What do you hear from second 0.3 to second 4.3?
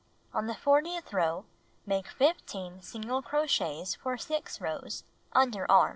On the fortieth row make 15 single crochets for